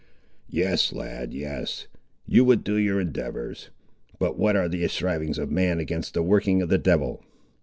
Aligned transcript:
"Yes, 0.49 0.91
lad, 0.93 1.31
yes; 1.31 1.85
you 2.25 2.43
would 2.43 2.63
do 2.63 2.75
your 2.75 2.99
endeavours; 2.99 3.69
but 4.17 4.35
what 4.35 4.55
are 4.55 4.67
the 4.67 4.87
strivings 4.87 5.37
of 5.37 5.51
man 5.51 5.79
against 5.79 6.15
the 6.15 6.23
working 6.23 6.59
of 6.63 6.69
the 6.69 6.79
devil! 6.79 7.23